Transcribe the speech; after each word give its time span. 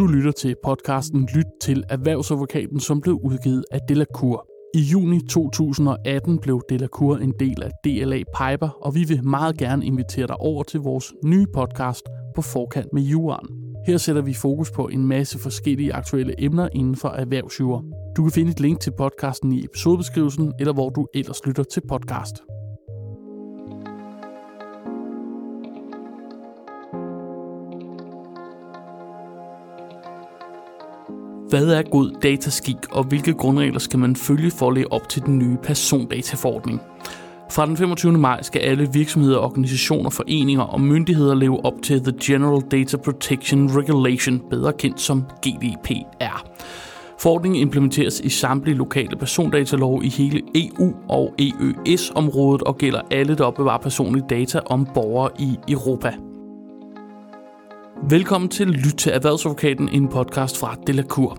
Du 0.00 0.06
lytter 0.06 0.32
til 0.32 0.54
podcasten 0.64 1.28
Lyt 1.34 1.46
til 1.62 1.84
Erhvervsadvokaten, 1.88 2.80
som 2.80 3.00
blev 3.00 3.20
udgivet 3.24 3.64
af 3.70 3.80
Delacour. 3.88 4.46
I 4.74 4.80
juni 4.80 5.20
2018 5.30 6.38
blev 6.38 6.62
Delacour 6.68 7.16
en 7.16 7.34
del 7.40 7.62
af 7.62 7.70
DLA 7.84 8.16
Piper, 8.16 8.68
og 8.82 8.94
vi 8.94 9.04
vil 9.04 9.24
meget 9.24 9.58
gerne 9.58 9.86
invitere 9.86 10.26
dig 10.26 10.36
over 10.36 10.62
til 10.62 10.80
vores 10.80 11.12
nye 11.24 11.46
podcast 11.54 12.02
på 12.34 12.42
forkant 12.42 12.92
med 12.92 13.02
juraen. 13.02 13.48
Her 13.86 13.96
sætter 13.96 14.22
vi 14.22 14.34
fokus 14.34 14.70
på 14.70 14.88
en 14.88 15.06
masse 15.06 15.38
forskellige 15.38 15.94
aktuelle 15.94 16.34
emner 16.44 16.68
inden 16.72 16.96
for 16.96 17.08
erhvervsjura. 17.08 17.82
Du 18.16 18.22
kan 18.22 18.32
finde 18.32 18.50
et 18.50 18.60
link 18.60 18.80
til 18.80 18.92
podcasten 18.98 19.52
i 19.52 19.64
episodebeskrivelsen, 19.64 20.52
eller 20.60 20.72
hvor 20.72 20.90
du 20.90 21.06
ellers 21.14 21.46
lytter 21.46 21.62
til 21.62 21.82
podcast. 21.88 22.34
Hvad 31.50 31.66
er 31.66 31.82
god 31.82 32.10
dataskik, 32.22 32.76
og 32.90 33.04
hvilke 33.04 33.32
grundregler 33.32 33.78
skal 33.78 33.98
man 33.98 34.16
følge 34.16 34.50
for 34.50 34.68
at 34.68 34.74
leve 34.74 34.92
op 34.92 35.08
til 35.08 35.22
den 35.22 35.38
nye 35.38 35.56
persondataforordning? 35.62 36.80
Fra 37.50 37.66
den 37.66 37.76
25. 37.76 38.12
maj 38.12 38.42
skal 38.42 38.60
alle 38.60 38.88
virksomheder, 38.92 39.38
organisationer, 39.38 40.10
foreninger 40.10 40.62
og 40.62 40.80
myndigheder 40.80 41.34
leve 41.34 41.64
op 41.64 41.74
til 41.82 42.00
The 42.00 42.12
General 42.22 42.62
Data 42.70 42.96
Protection 42.96 43.78
Regulation, 43.78 44.40
bedre 44.50 44.72
kendt 44.72 45.00
som 45.00 45.24
GDPR. 45.46 46.46
Forordningen 47.18 47.60
implementeres 47.60 48.20
i 48.20 48.28
samtlige 48.28 48.76
lokale 48.76 49.16
persondatalov 49.16 50.04
i 50.04 50.08
hele 50.08 50.42
EU 50.54 50.92
og 51.08 51.34
EØS-området 51.38 52.62
og 52.62 52.78
gælder 52.78 53.00
alle, 53.10 53.34
der 53.34 53.44
opbevarer 53.44 53.78
personlige 53.78 54.24
data 54.30 54.60
om 54.66 54.86
borgere 54.94 55.30
i 55.38 55.56
Europa. 55.68 56.12
Velkommen 58.08 58.50
til 58.50 58.68
Lyt 58.68 58.94
til 58.94 59.12
Erhvervsadvokaten, 59.12 59.88
en 59.88 60.08
podcast 60.08 60.58
fra 60.58 60.76
Delacour. 60.86 61.38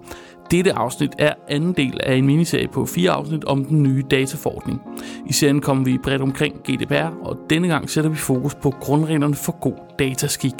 Dette 0.51 0.73
afsnit 0.73 1.11
er 1.19 1.33
anden 1.49 1.73
del 1.73 1.99
af 2.03 2.15
en 2.15 2.25
miniserie 2.25 2.67
på 2.67 2.85
fire 2.85 3.11
afsnit 3.11 3.45
om 3.45 3.65
den 3.65 3.83
nye 3.83 4.03
dataforordning. 4.11 4.81
I 5.25 5.33
serien 5.33 5.61
kommer 5.61 5.83
vi 5.83 5.97
bredt 6.03 6.21
omkring 6.21 6.55
GDPR, 6.55 7.27
og 7.27 7.37
denne 7.49 7.67
gang 7.67 7.89
sætter 7.89 8.09
vi 8.09 8.15
fokus 8.15 8.55
på 8.55 8.69
grundreglerne 8.69 9.35
for 9.35 9.59
god 9.59 9.73
dataskik. 9.99 10.53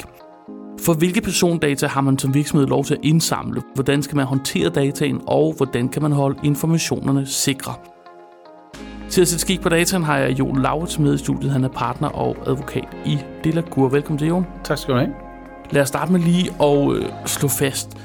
For 0.80 0.94
hvilke 0.94 1.20
persondata 1.20 1.86
har 1.86 2.00
man 2.00 2.18
som 2.18 2.34
virksomhed 2.34 2.66
lov 2.66 2.84
til 2.84 2.94
at 2.94 3.00
indsamle? 3.02 3.62
Hvordan 3.74 4.02
skal 4.02 4.16
man 4.16 4.26
håndtere 4.26 4.68
dataen? 4.68 5.20
Og 5.26 5.54
hvordan 5.56 5.88
kan 5.88 6.02
man 6.02 6.12
holde 6.12 6.38
informationerne 6.44 7.26
sikre? 7.26 7.74
Til 9.10 9.20
at 9.20 9.28
sætte 9.28 9.40
skik 9.40 9.60
på 9.60 9.68
dataen 9.68 10.02
har 10.02 10.16
jeg 10.16 10.38
Jon 10.38 10.62
Laurits 10.62 10.98
med 10.98 11.14
i 11.14 11.18
studiet. 11.18 11.52
Han 11.52 11.64
er 11.64 11.68
partner 11.68 12.08
og 12.08 12.36
advokat 12.46 12.88
i 13.06 13.18
Delacour. 13.44 13.88
Velkommen 13.88 14.18
til, 14.18 14.28
Jon. 14.28 14.46
Tak 14.64 14.78
skal 14.78 14.94
du 14.94 14.98
have. 14.98 15.31
Lad 15.72 15.82
os 15.82 15.88
starte 15.88 16.12
med 16.12 16.20
lige 16.20 16.50
at 16.62 16.96
øh, 16.96 17.26
slå 17.26 17.48
fast, 17.48 17.98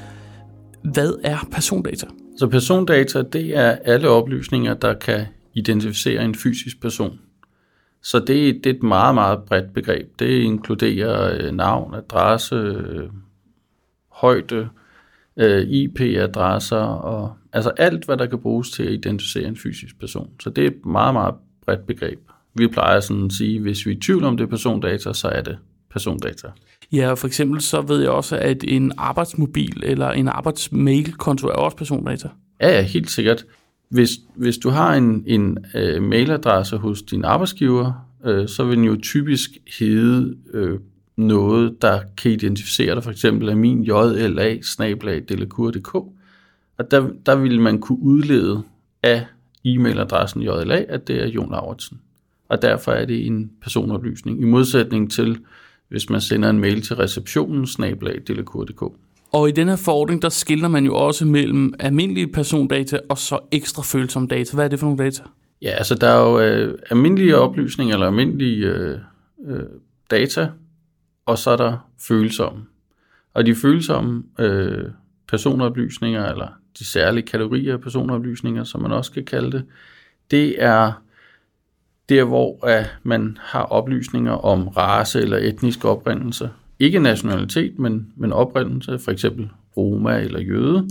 hvad 0.82 1.12
er 1.24 1.48
persondata? 1.52 2.06
Så 2.36 2.48
persondata, 2.48 3.22
det 3.22 3.56
er 3.56 3.70
alle 3.70 4.08
oplysninger, 4.08 4.74
der 4.74 4.94
kan 4.94 5.26
identificere 5.54 6.24
en 6.24 6.34
fysisk 6.34 6.80
person. 6.80 7.18
Så 8.02 8.18
det, 8.18 8.60
det 8.64 8.66
er 8.66 8.74
et 8.74 8.82
meget, 8.82 9.14
meget 9.14 9.38
bredt 9.46 9.74
begreb. 9.74 10.18
Det 10.18 10.40
inkluderer 10.40 11.38
øh, 11.40 11.52
navn, 11.52 11.94
adresse, 11.94 12.54
øh, 12.54 13.08
højde, 14.12 14.68
øh, 15.36 15.62
IP-adresser 15.62 16.76
og 16.76 17.32
altså 17.52 17.70
alt, 17.70 18.04
hvad 18.04 18.16
der 18.16 18.26
kan 18.26 18.38
bruges 18.38 18.70
til 18.70 18.82
at 18.82 18.92
identificere 18.92 19.48
en 19.48 19.56
fysisk 19.56 20.00
person. 20.00 20.30
Så 20.40 20.50
det 20.50 20.64
er 20.64 20.68
et 20.68 20.86
meget, 20.86 21.14
meget 21.14 21.34
bredt 21.66 21.86
begreb. 21.86 22.18
Vi 22.54 22.68
plejer 22.68 23.00
sådan 23.00 23.24
at 23.24 23.32
sige, 23.32 23.56
at 23.56 23.62
hvis 23.62 23.86
vi 23.86 23.92
er 23.92 23.96
i 23.96 24.00
tvivl 24.00 24.24
om 24.24 24.36
det 24.36 24.44
er 24.44 24.48
persondata, 24.48 25.12
så 25.12 25.28
er 25.28 25.42
det 25.42 25.58
persondata. 25.90 26.48
Ja, 26.92 27.14
for 27.14 27.26
eksempel 27.26 27.60
så 27.60 27.82
ved 27.82 28.00
jeg 28.00 28.10
også, 28.10 28.36
at 28.36 28.64
en 28.68 28.92
arbejdsmobil 28.96 29.82
eller 29.82 30.10
en 30.10 30.28
arbejdsmailkonto 30.28 31.48
er 31.48 31.52
også 31.52 31.76
persondata. 31.76 32.28
Ja, 32.60 32.68
ja, 32.68 32.82
helt 32.82 33.10
sikkert. 33.10 33.44
Hvis, 33.88 34.10
hvis 34.34 34.58
du 34.58 34.70
har 34.70 34.94
en, 34.94 35.24
en 35.26 35.58
uh, 35.74 36.02
mailadresse 36.02 36.76
hos 36.76 37.02
din 37.02 37.24
arbejdsgiver, 37.24 38.06
uh, 38.24 38.46
så 38.46 38.64
vil 38.64 38.76
den 38.76 38.84
jo 38.84 38.96
typisk 39.02 39.50
hedde 39.78 40.36
uh, 40.54 40.80
noget, 41.16 41.82
der 41.82 42.00
kan 42.16 42.30
identificere 42.30 42.94
dig, 42.94 43.04
for 43.04 43.10
eksempel 43.10 43.48
af 43.48 43.56
min 43.56 43.82
JLA, 43.82 44.58
delacour.dk. 45.28 45.94
Og 46.78 46.90
der, 46.90 47.10
der 47.26 47.36
vil 47.36 47.60
man 47.60 47.80
kunne 47.80 48.00
udlede 48.00 48.62
af 49.02 49.26
e-mailadressen 49.64 50.42
JLA, 50.42 50.84
at 50.88 51.08
det 51.08 51.22
er 51.22 51.26
Jon 51.26 51.50
Lauritsen. 51.50 52.00
Og 52.48 52.62
derfor 52.62 52.92
er 52.92 53.04
det 53.04 53.26
en 53.26 53.50
personoplysning, 53.62 54.42
i 54.42 54.44
modsætning 54.44 55.10
til 55.10 55.38
hvis 55.88 56.10
man 56.10 56.20
sender 56.20 56.50
en 56.50 56.58
mail 56.58 56.82
til 56.82 56.96
receptionen 56.96 57.66
snablag 57.66 58.20
delacour.dk. 58.26 58.82
Og 59.32 59.48
i 59.48 59.52
den 59.52 59.68
her 59.68 59.76
forordning, 59.76 60.22
der 60.22 60.28
skiller 60.28 60.68
man 60.68 60.84
jo 60.84 60.94
også 60.94 61.24
mellem 61.24 61.74
almindelige 61.78 62.26
persondata 62.26 62.98
og 63.08 63.18
så 63.18 63.38
ekstra 63.52 63.82
følsomme 63.82 64.28
data. 64.28 64.54
Hvad 64.54 64.64
er 64.64 64.68
det 64.68 64.78
for 64.78 64.86
nogle 64.86 65.04
data? 65.04 65.22
Ja, 65.62 65.70
altså 65.70 65.94
der 65.94 66.08
er 66.08 66.30
jo 66.30 66.40
øh, 66.40 66.78
almindelige 66.90 67.36
oplysninger 67.36 67.94
eller 67.94 68.06
almindelige 68.06 68.66
øh, 68.66 68.98
øh, 69.46 69.62
data, 70.10 70.50
og 71.26 71.38
så 71.38 71.50
er 71.50 71.56
der 71.56 71.88
følsomme. 72.08 72.62
Og 73.34 73.46
de 73.46 73.54
følsomme 73.54 74.22
øh, 74.38 74.84
personoplysninger, 75.28 76.26
eller 76.26 76.48
de 76.78 76.84
særlige 76.84 77.26
kategorier 77.26 77.72
af 77.72 77.80
personoplysninger, 77.80 78.64
som 78.64 78.82
man 78.82 78.92
også 78.92 79.12
kan 79.12 79.24
kalde 79.24 79.52
det, 79.52 79.64
det 80.30 80.62
er 80.62 80.92
der 82.08 82.24
hvor 82.24 82.66
at 82.66 82.86
man 83.02 83.38
har 83.40 83.62
oplysninger 83.62 84.32
om 84.32 84.68
race 84.68 85.20
eller 85.20 85.36
etnisk 85.36 85.84
oprindelse. 85.84 86.50
Ikke 86.78 86.98
nationalitet, 86.98 87.78
men, 87.78 88.12
men 88.16 88.32
oprindelse, 88.32 88.98
for 88.98 89.10
eksempel 89.10 89.48
roma 89.76 90.18
eller 90.18 90.40
jøde, 90.40 90.88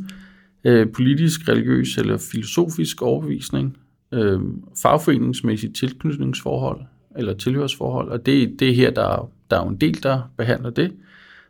øh, 0.63 0.88
politisk, 0.91 1.50
religiøs 1.50 1.97
eller 1.97 2.17
filosofisk 2.31 3.01
overbevisning, 3.01 3.78
øh, 4.11 4.39
fagforeningsmæssigt 4.81 5.75
tilknytningsforhold 5.75 6.81
eller 7.17 7.34
tilhørsforhold, 7.34 8.09
og 8.09 8.25
det, 8.25 8.59
det 8.59 8.69
er 8.69 8.73
her, 8.73 8.91
der, 8.91 9.29
der 9.51 9.61
er 9.61 9.69
en 9.69 9.75
del, 9.75 10.03
der 10.03 10.31
behandler 10.38 10.69
det. 10.69 10.91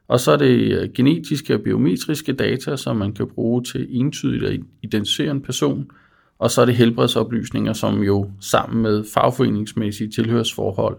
Og 0.07 0.19
så 0.19 0.31
er 0.31 0.37
det 0.37 0.81
øh, 0.81 0.89
genetiske 0.93 1.53
og 1.53 1.61
biometriske 1.61 2.33
data, 2.33 2.75
som 2.75 2.95
man 2.97 3.13
kan 3.13 3.27
bruge 3.27 3.63
til 3.63 3.87
entydigt 3.89 4.43
at 4.43 4.59
identificere 4.81 5.31
en 5.31 5.41
person, 5.41 5.91
og 6.39 6.51
så 6.51 6.61
er 6.61 6.65
det 6.65 6.75
helbredsoplysninger, 6.75 7.73
som 7.73 8.03
jo 8.03 8.31
sammen 8.41 8.81
med 8.81 9.03
fagforeningsmæssige 9.13 10.09
tilhørsforhold 10.09 10.97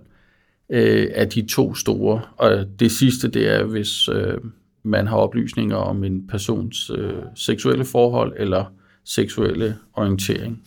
øh, 0.70 1.06
er 1.10 1.24
de 1.24 1.46
to 1.46 1.74
store. 1.74 2.22
Og 2.36 2.66
det 2.80 2.92
sidste, 2.92 3.28
det 3.28 3.54
er, 3.54 3.64
hvis 3.64 4.08
øh, 4.08 4.38
man 4.82 5.06
har 5.06 5.16
oplysninger 5.16 5.76
om 5.76 6.04
en 6.04 6.26
persons 6.26 6.90
øh, 6.90 7.12
seksuelle 7.34 7.84
forhold 7.84 8.34
eller 8.36 8.64
seksuelle 9.04 9.76
orientering. 9.92 10.62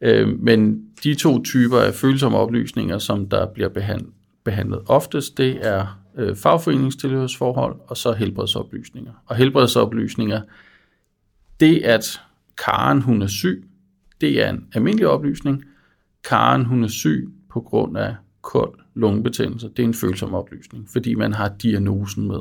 Øh, 0.00 0.28
men 0.28 0.82
de 1.04 1.14
to 1.14 1.42
typer 1.42 1.78
af 1.78 1.94
følsomme 1.94 2.38
oplysninger, 2.38 2.98
som 2.98 3.28
der 3.28 3.46
bliver 3.46 3.68
behandlet, 3.68 4.12
behandlet 4.44 4.80
oftest, 4.86 5.38
det 5.38 5.66
er 5.66 6.00
øh, 6.18 6.36
fagforeningstilhørsforhold 6.36 7.76
og 7.86 7.96
så 7.96 8.12
helbredsoplysninger. 8.12 9.12
Og 9.26 9.36
helbredsoplysninger, 9.36 10.40
det 11.60 11.78
at 11.78 12.20
Karen 12.64 13.02
hun 13.02 13.22
er 13.22 13.26
syg, 13.26 13.67
det 14.20 14.44
er 14.44 14.50
en 14.50 14.64
almindelig 14.74 15.06
oplysning. 15.06 15.64
Karen, 16.28 16.64
hun 16.64 16.84
er 16.84 16.88
syg 16.88 17.28
på 17.50 17.60
grund 17.60 17.96
af 17.96 18.16
kold 18.42 18.78
lungebetændelse. 18.94 19.68
Det 19.68 19.78
er 19.78 19.86
en 19.86 19.94
følsom 19.94 20.34
oplysning, 20.34 20.88
fordi 20.92 21.14
man 21.14 21.32
har 21.32 21.48
diagnosen 21.62 22.28
med. 22.28 22.40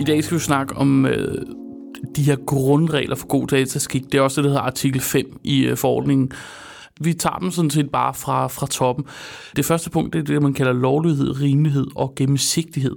I 0.00 0.04
dag 0.04 0.24
skal 0.24 0.34
vi 0.34 0.40
snakke 0.40 0.76
om 0.76 1.06
øh, 1.06 1.42
de 2.16 2.22
her 2.22 2.36
grundregler 2.46 3.16
for 3.16 3.26
god 3.26 3.46
dataskik. 3.46 4.02
Det 4.12 4.14
er 4.14 4.22
også 4.22 4.40
det, 4.40 4.44
der 4.44 4.50
hedder 4.50 4.62
artikel 4.62 5.00
5 5.00 5.40
i 5.44 5.64
øh, 5.64 5.76
forordningen. 5.76 6.32
Vi 7.00 7.12
tager 7.12 7.38
dem 7.38 7.50
sådan 7.50 7.70
set 7.70 7.90
bare 7.90 8.14
fra, 8.14 8.46
fra 8.46 8.66
toppen. 8.66 9.04
Det 9.56 9.64
første 9.64 9.90
punkt 9.90 10.12
det 10.12 10.18
er 10.18 10.24
det, 10.24 10.42
man 10.42 10.54
kalder 10.54 10.72
lovlighed, 10.72 11.40
rimelighed 11.40 11.86
og 11.94 12.14
gennemsigtighed. 12.16 12.96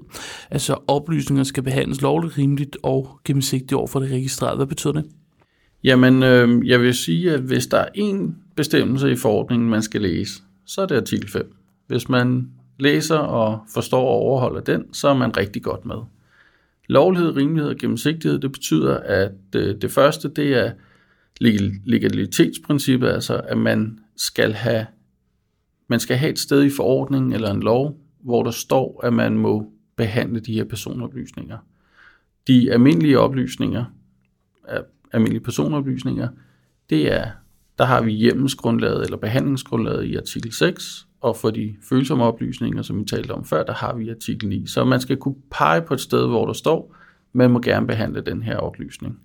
Altså 0.49 0.75
oplysninger 0.87 1.43
skal 1.43 1.63
behandles 1.63 2.01
lovligt, 2.01 2.37
rimeligt 2.37 2.77
og 2.83 3.19
gennemsigtigt 3.25 3.73
over 3.73 3.87
for 3.87 3.99
det 3.99 4.11
registrerede. 4.11 4.55
Hvad 4.55 4.65
betyder 4.65 4.93
det? 4.93 5.05
Jamen, 5.83 6.23
øh, 6.23 6.67
jeg 6.67 6.81
vil 6.81 6.93
sige, 6.93 7.33
at 7.33 7.39
hvis 7.39 7.67
der 7.67 7.77
er 7.77 7.87
en 7.93 8.35
bestemmelse 8.55 9.11
i 9.11 9.15
forordningen, 9.15 9.69
man 9.69 9.81
skal 9.81 10.01
læse, 10.01 10.41
så 10.65 10.81
er 10.81 10.85
det 10.85 10.95
artikel 10.95 11.31
5. 11.31 11.55
Hvis 11.87 12.09
man 12.09 12.49
læser 12.79 13.17
og 13.17 13.59
forstår 13.73 14.01
og 14.01 14.15
overholder 14.15 14.61
den, 14.61 14.93
så 14.93 15.07
er 15.07 15.13
man 15.13 15.37
rigtig 15.37 15.63
godt 15.63 15.85
med. 15.85 15.95
Lovlighed, 16.87 17.35
rimelighed 17.35 17.71
og 17.71 17.77
gennemsigtighed, 17.77 18.39
det 18.39 18.51
betyder, 18.51 18.97
at 18.97 19.31
øh, 19.55 19.75
det 19.81 19.91
første, 19.91 20.29
det 20.29 20.53
er 20.53 20.71
legalitetsprincippet, 21.39 23.07
altså 23.07 23.41
at 23.47 23.57
man 23.57 23.99
skal 24.15 24.53
have 24.53 24.85
man 25.89 25.99
skal 25.99 26.17
have 26.17 26.31
et 26.31 26.39
sted 26.39 26.63
i 26.63 26.69
forordningen 26.69 27.33
eller 27.33 27.51
en 27.51 27.63
lov, 27.63 27.97
hvor 28.23 28.43
der 28.43 28.51
står, 28.51 29.01
at 29.03 29.13
man 29.13 29.37
må 29.37 29.71
behandle 29.95 30.39
de 30.39 30.53
her 30.53 30.63
personoplysninger. 30.63 31.57
De 32.47 32.71
almindelige 32.73 33.19
oplysninger, 33.19 33.85
almindelige 35.13 35.43
personoplysninger, 35.43 36.27
det 36.89 37.13
er 37.13 37.31
der 37.77 37.85
har 37.85 38.01
vi 38.01 38.11
hjemmelsgrundlaget 38.11 39.03
eller 39.03 39.17
behandlingsgrundlaget 39.17 40.05
i 40.05 40.15
artikel 40.15 40.53
6, 40.53 41.07
og 41.21 41.35
for 41.35 41.49
de 41.49 41.75
følsomme 41.89 42.23
oplysninger, 42.23 42.81
som 42.81 42.99
vi 42.99 43.05
talte 43.05 43.31
om 43.31 43.45
før, 43.45 43.63
der 43.63 43.73
har 43.73 43.95
vi 43.95 44.09
artikel 44.09 44.49
9. 44.49 44.67
Så 44.67 44.85
man 44.85 45.01
skal 45.01 45.17
kunne 45.17 45.35
pege 45.51 45.81
på 45.81 45.93
et 45.93 45.99
sted, 45.99 46.27
hvor 46.27 46.45
der 46.45 46.53
står, 46.53 46.95
man 47.33 47.51
må 47.51 47.59
gerne 47.59 47.87
behandle 47.87 48.21
den 48.21 48.43
her 48.43 48.57
oplysning. 48.57 49.19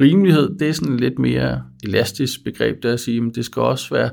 Rimelighed, 0.00 0.58
det 0.58 0.68
er 0.68 0.72
sådan 0.72 0.94
et 0.94 1.00
lidt 1.00 1.18
mere 1.18 1.62
elastisk 1.84 2.44
begreb, 2.44 2.82
der 2.82 2.92
at 2.92 3.00
sige, 3.00 3.26
at 3.26 3.34
det 3.34 3.44
skal 3.44 3.62
også 3.62 3.94
være 3.94 4.10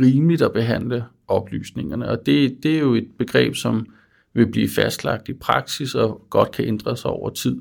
rimeligt 0.00 0.42
at 0.42 0.52
behandle 0.52 1.04
oplysningerne. 1.28 2.08
Og 2.08 2.26
det, 2.26 2.58
det 2.62 2.74
er 2.74 2.80
jo 2.80 2.94
et 2.94 3.08
begreb, 3.18 3.54
som 3.54 3.86
vil 4.34 4.50
blive 4.50 4.68
fastlagt 4.68 5.28
i 5.28 5.32
praksis 5.32 5.94
og 5.94 6.26
godt 6.30 6.50
kan 6.50 6.64
ændre 6.64 6.96
sig 6.96 7.10
over 7.10 7.30
tid. 7.30 7.60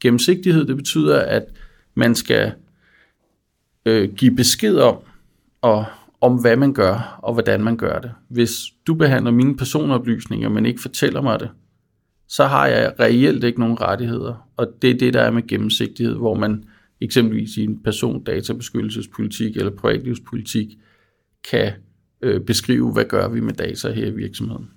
Gennemsigtighed, 0.00 0.64
det 0.64 0.76
betyder, 0.76 1.20
at 1.20 1.44
man 1.94 2.14
skal 2.14 2.52
øh, 3.86 4.14
give 4.14 4.36
besked 4.36 4.76
om, 4.76 4.96
og, 5.62 5.84
om 6.20 6.40
hvad 6.40 6.56
man 6.56 6.72
gør, 6.72 7.18
og 7.22 7.32
hvordan 7.32 7.64
man 7.64 7.76
gør 7.76 7.98
det. 7.98 8.12
Hvis 8.28 8.60
du 8.86 8.94
behandler 8.94 9.30
mine 9.30 9.56
personoplysninger, 9.56 10.48
men 10.48 10.66
ikke 10.66 10.80
fortæller 10.80 11.22
mig 11.22 11.40
det, 11.40 11.50
så 12.28 12.44
har 12.44 12.66
jeg 12.66 12.92
reelt 13.00 13.44
ikke 13.44 13.60
nogen 13.60 13.80
rettigheder. 13.80 14.48
Og 14.56 14.66
det 14.82 14.90
er 14.90 14.98
det, 14.98 15.14
der 15.14 15.20
er 15.20 15.30
med 15.30 15.46
gennemsigtighed, 15.46 16.14
hvor 16.14 16.34
man 16.34 16.64
eksempelvis 17.00 17.56
i 17.56 17.64
en 17.64 17.82
persondatabeskyttelsespolitik 17.82 19.56
eller 19.56 19.76
privatlivspolitik 19.76 20.68
kan 21.50 21.72
øh, 22.22 22.40
beskrive, 22.40 22.92
hvad 22.92 23.04
gør 23.04 23.28
vi 23.28 23.40
med 23.40 23.52
data 23.52 23.92
her 23.92 24.06
i 24.06 24.14
virksomheden. 24.14 24.70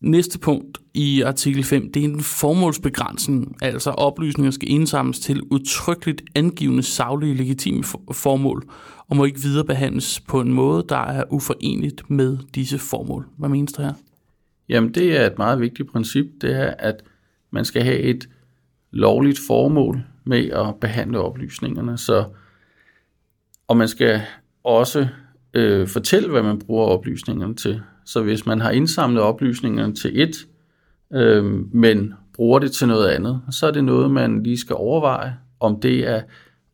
Næste 0.00 0.38
punkt 0.38 0.78
i 0.94 1.22
artikel 1.22 1.64
5, 1.64 1.92
det 1.92 2.04
er 2.04 2.08
en 2.08 2.20
formålsbegrænsning, 2.20 3.56
altså 3.62 3.90
oplysninger 3.90 4.50
skal 4.50 4.70
indsamles 4.70 5.18
til 5.18 5.42
udtrykkeligt 5.42 6.22
angivende 6.34 6.82
savlige 6.82 7.34
legitime 7.34 7.84
formål, 8.12 8.68
og 9.08 9.16
må 9.16 9.24
ikke 9.24 9.40
viderebehandles 9.40 10.20
på 10.20 10.40
en 10.40 10.52
måde, 10.52 10.84
der 10.88 10.96
er 10.96 11.24
uforenligt 11.30 12.10
med 12.10 12.38
disse 12.54 12.78
formål. 12.78 13.26
Hvad 13.38 13.48
menes 13.48 13.72
du 13.72 13.82
her? 13.82 13.92
Jamen 14.68 14.94
det 14.94 15.16
er 15.16 15.26
et 15.26 15.38
meget 15.38 15.60
vigtigt 15.60 15.88
princip, 15.92 16.26
det 16.40 16.56
er, 16.56 16.74
at 16.78 17.02
man 17.50 17.64
skal 17.64 17.82
have 17.82 17.98
et 17.98 18.28
lovligt 18.90 19.38
formål 19.46 20.02
med 20.26 20.50
at 20.50 20.74
behandle 20.80 21.18
oplysningerne, 21.18 21.98
så, 21.98 22.24
og 23.68 23.76
man 23.76 23.88
skal 23.88 24.20
også 24.64 25.08
øh, 25.54 25.88
fortælle, 25.88 26.30
hvad 26.30 26.42
man 26.42 26.58
bruger 26.58 26.86
oplysningerne 26.86 27.54
til. 27.54 27.80
Så 28.04 28.22
hvis 28.22 28.46
man 28.46 28.60
har 28.60 28.70
indsamlet 28.70 29.22
oplysningerne 29.22 29.94
til 29.94 30.20
et, 30.20 30.36
øh, 31.12 31.44
men 31.74 32.14
bruger 32.34 32.58
det 32.58 32.72
til 32.72 32.88
noget 32.88 33.08
andet, 33.08 33.40
så 33.50 33.66
er 33.66 33.70
det 33.70 33.84
noget, 33.84 34.10
man 34.10 34.42
lige 34.42 34.58
skal 34.58 34.76
overveje, 34.76 35.36
om 35.60 35.80
det 35.80 36.08
er 36.08 36.22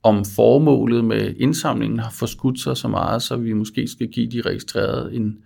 om 0.02 0.24
formålet 0.24 1.04
med 1.04 1.34
indsamlingen 1.36 1.98
har 1.98 2.10
forskudt 2.10 2.60
sig 2.60 2.76
så 2.76 2.88
meget, 2.88 3.22
så 3.22 3.36
vi 3.36 3.52
måske 3.52 3.88
skal 3.88 4.08
give 4.08 4.30
de 4.30 4.40
registrerede 4.40 5.14
en, 5.14 5.38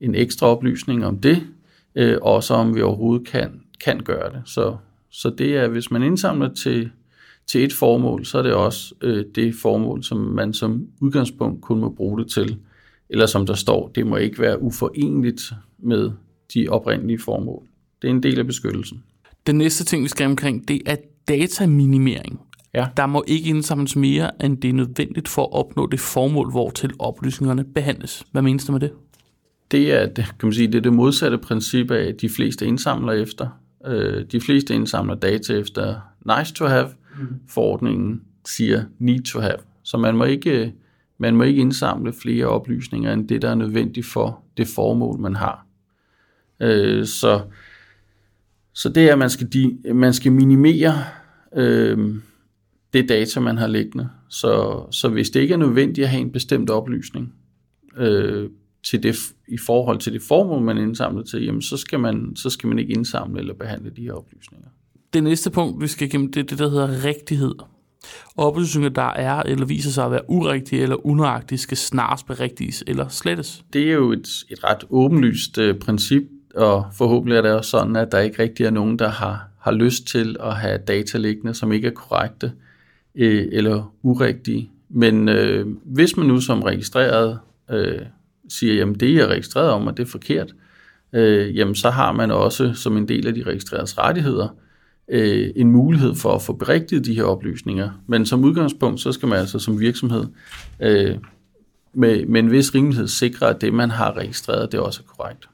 en 0.00 0.14
ekstra 0.14 0.46
oplysning 0.46 1.06
om 1.06 1.18
det, 1.18 1.46
øh, 1.94 2.18
og 2.22 2.42
så 2.42 2.54
om 2.54 2.74
vi 2.74 2.82
overhovedet 2.82 3.26
kan, 3.26 3.60
kan 3.84 4.00
gøre 4.00 4.32
det. 4.32 4.42
Så, 4.44 4.76
så 5.10 5.30
det 5.38 5.56
er, 5.56 5.68
hvis 5.68 5.90
man 5.90 6.02
indsamler 6.02 6.54
til, 6.54 6.90
til 7.46 7.64
et 7.64 7.72
formål, 7.72 8.24
så 8.24 8.38
er 8.38 8.42
det 8.42 8.54
også 8.54 8.94
øh, 9.00 9.24
det 9.34 9.54
formål, 9.54 10.04
som 10.04 10.18
man 10.18 10.52
som 10.52 10.86
udgangspunkt 11.00 11.62
kun 11.62 11.80
må 11.80 11.88
bruge 11.88 12.18
det 12.18 12.30
til 12.30 12.58
eller 13.10 13.26
som 13.26 13.46
der 13.46 13.54
står, 13.54 13.90
det 13.94 14.06
må 14.06 14.16
ikke 14.16 14.38
være 14.38 14.62
uforenligt 14.62 15.52
med 15.78 16.10
de 16.54 16.68
oprindelige 16.68 17.18
formål. 17.18 17.62
Det 18.02 18.08
er 18.08 18.14
en 18.14 18.22
del 18.22 18.38
af 18.38 18.46
beskyttelsen. 18.46 19.02
Den 19.46 19.58
næste 19.58 19.84
ting, 19.84 20.02
vi 20.02 20.08
skal 20.08 20.26
omkring, 20.26 20.68
det 20.68 20.82
er 20.86 20.96
dataminimering. 21.28 22.40
Ja. 22.74 22.86
Der 22.96 23.06
må 23.06 23.24
ikke 23.26 23.48
indsamles 23.48 23.96
mere, 23.96 24.44
end 24.44 24.58
det 24.58 24.68
er 24.68 24.72
nødvendigt 24.72 25.28
for 25.28 25.42
at 25.42 25.52
opnå 25.52 25.86
det 25.86 26.00
formål, 26.00 26.50
hvor 26.50 26.70
til 26.70 26.92
oplysningerne 26.98 27.64
behandles. 27.64 28.24
Hvad 28.32 28.42
menes 28.42 28.64
du 28.64 28.72
med 28.72 28.80
det? 28.80 28.92
Det 29.70 29.92
er, 29.92 30.08
kan 30.14 30.26
man 30.42 30.52
sige, 30.52 30.66
det 30.66 30.74
er 30.74 30.82
det 30.82 30.92
modsatte 30.92 31.38
princip 31.38 31.90
af, 31.90 32.02
at 32.02 32.20
de 32.20 32.28
fleste 32.28 32.66
indsamler 32.66 33.12
efter. 33.12 33.48
Øh, 33.86 34.24
de 34.32 34.40
fleste 34.40 34.74
indsamler 34.74 35.14
data 35.14 35.52
efter 35.52 35.94
nice 36.38 36.54
to 36.54 36.64
have. 36.64 36.88
Mm-hmm. 37.18 37.40
Forordningen 37.48 38.22
siger 38.46 38.84
need 38.98 39.22
to 39.22 39.40
have. 39.40 39.56
Så 39.82 39.98
man 39.98 40.16
må 40.16 40.24
ikke 40.24 40.66
øh, 40.66 40.70
man 41.18 41.36
må 41.36 41.42
ikke 41.42 41.60
indsamle 41.60 42.12
flere 42.12 42.46
oplysninger 42.46 43.12
end 43.12 43.28
det, 43.28 43.42
der 43.42 43.50
er 43.50 43.54
nødvendigt 43.54 44.06
for 44.06 44.44
det 44.56 44.68
formål, 44.68 45.20
man 45.20 45.36
har. 45.36 45.66
Øh, 46.60 47.06
så, 47.06 47.42
så 48.72 48.88
det 48.88 49.08
er, 49.08 49.12
at 49.12 49.18
man 49.18 49.30
skal, 49.30 49.52
de, 49.52 49.94
man 49.94 50.14
skal 50.14 50.32
minimere 50.32 50.94
øh, 51.56 52.14
det 52.92 53.08
data, 53.08 53.40
man 53.40 53.58
har 53.58 53.66
liggende. 53.66 54.08
Så, 54.28 54.82
så 54.90 55.08
hvis 55.08 55.30
det 55.30 55.40
ikke 55.40 55.54
er 55.54 55.58
nødvendigt 55.58 56.04
at 56.04 56.10
have 56.10 56.20
en 56.20 56.32
bestemt 56.32 56.70
oplysning 56.70 57.34
øh, 57.96 58.50
til 58.84 59.02
det, 59.02 59.16
i 59.48 59.58
forhold 59.58 59.98
til 59.98 60.12
det 60.12 60.22
formål, 60.22 60.62
man 60.62 60.78
indsamler 60.78 61.22
til, 61.22 61.44
jamen, 61.44 61.62
så, 61.62 61.76
skal 61.76 62.00
man, 62.00 62.36
så 62.36 62.50
skal 62.50 62.68
man 62.68 62.78
ikke 62.78 62.92
indsamle 62.92 63.40
eller 63.40 63.54
behandle 63.54 63.90
de 63.90 64.02
her 64.02 64.12
oplysninger. 64.12 64.68
Det 65.12 65.24
næste 65.24 65.50
punkt, 65.50 65.82
vi 65.82 65.86
skal 65.86 66.06
igennem, 66.06 66.32
det 66.32 66.40
er 66.40 66.44
det, 66.44 66.58
der 66.58 66.68
hedder 66.68 67.04
rigtighed. 67.04 67.54
Oplysninger, 68.36 68.88
der 68.88 69.02
er 69.02 69.42
eller 69.42 69.66
viser 69.66 69.90
sig 69.90 70.04
at 70.04 70.10
være 70.10 70.30
urigtige 70.30 70.82
eller 70.82 71.06
unøjagtige, 71.06 71.58
skal 71.58 71.76
snarest 71.76 72.26
berigtiges 72.26 72.84
eller 72.86 73.08
slettes. 73.08 73.64
Det 73.72 73.88
er 73.88 73.92
jo 73.92 74.12
et, 74.12 74.28
et 74.50 74.64
ret 74.64 74.84
åbenlyst 74.90 75.58
øh, 75.58 75.78
princip, 75.78 76.22
og 76.54 76.86
forhåbentlig 76.92 77.36
er 77.36 77.42
det 77.42 77.52
også 77.52 77.70
sådan, 77.70 77.96
at 77.96 78.12
der 78.12 78.18
ikke 78.18 78.42
rigtig 78.42 78.66
er 78.66 78.70
nogen, 78.70 78.98
der 78.98 79.08
har, 79.08 79.48
har 79.60 79.72
lyst 79.72 80.06
til 80.06 80.36
at 80.40 80.56
have 80.56 80.78
data 80.78 81.18
liggende, 81.18 81.54
som 81.54 81.72
ikke 81.72 81.86
er 81.86 81.92
korrekte 81.92 82.52
øh, 83.14 83.48
eller 83.52 83.92
urigtige. 84.02 84.70
Men 84.88 85.28
øh, 85.28 85.66
hvis 85.84 86.16
man 86.16 86.26
nu 86.26 86.40
som 86.40 86.62
registreret 86.62 87.38
øh, 87.70 88.02
siger, 88.48 88.74
jamen 88.74 88.94
det 88.94 89.14
jeg 89.14 89.22
er 89.22 89.26
registreret 89.26 89.70
om, 89.70 89.86
og 89.86 89.96
det 89.96 90.02
er 90.02 90.10
forkert, 90.10 90.54
øh, 91.12 91.56
jamen 91.56 91.74
så 91.74 91.90
har 91.90 92.12
man 92.12 92.30
også 92.30 92.72
som 92.74 92.96
en 92.96 93.08
del 93.08 93.26
af 93.26 93.34
de 93.34 93.42
registreredes 93.42 93.98
rettigheder, 93.98 94.48
øh, 95.08 95.50
en 95.56 95.72
mulighed 95.72 96.14
for 96.14 96.34
at 96.34 96.42
få 96.42 96.52
berigtiget 96.52 97.04
de 97.04 97.14
her 97.14 97.24
oplysninger. 97.24 97.90
Men 98.06 98.26
som 98.26 98.44
udgangspunkt, 98.44 99.00
så 99.00 99.12
skal 99.12 99.28
man 99.28 99.38
altså 99.38 99.58
som 99.58 99.80
virksomhed 99.80 100.24
øh, 100.80 101.16
med, 101.94 102.26
med 102.26 102.40
en 102.40 102.50
vis 102.50 102.74
rimelighed 102.74 103.08
sikre, 103.08 103.48
at 103.48 103.60
det, 103.60 103.74
man 103.74 103.90
har 103.90 104.16
registreret, 104.16 104.72
det 104.72 104.80
også 104.80 105.02
er 105.04 105.14
korrekt. 105.16 105.48